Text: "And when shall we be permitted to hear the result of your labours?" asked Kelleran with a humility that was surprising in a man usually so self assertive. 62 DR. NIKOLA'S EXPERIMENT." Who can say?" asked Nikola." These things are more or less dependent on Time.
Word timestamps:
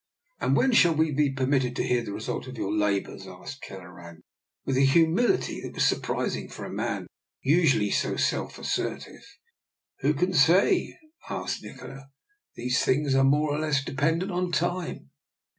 "And 0.41 0.57
when 0.57 0.71
shall 0.71 0.95
we 0.95 1.11
be 1.11 1.29
permitted 1.31 1.75
to 1.75 1.83
hear 1.85 2.01
the 2.03 2.11
result 2.11 2.47
of 2.47 2.57
your 2.57 2.73
labours?" 2.75 3.27
asked 3.27 3.61
Kelleran 3.61 4.23
with 4.65 4.75
a 4.75 4.81
humility 4.81 5.61
that 5.61 5.75
was 5.75 5.85
surprising 5.85 6.49
in 6.57 6.65
a 6.65 6.69
man 6.69 7.05
usually 7.43 7.91
so 7.91 8.15
self 8.15 8.57
assertive. 8.57 9.21
62 10.01 10.01
DR. 10.01 10.07
NIKOLA'S 10.07 10.09
EXPERIMENT." 10.09 10.15
Who 10.17 10.25
can 10.25 10.33
say?" 10.33 10.97
asked 11.37 11.63
Nikola." 11.63 12.07
These 12.55 12.83
things 12.83 13.13
are 13.13 13.23
more 13.23 13.53
or 13.53 13.59
less 13.59 13.83
dependent 13.83 14.31
on 14.31 14.51
Time. 14.51 15.11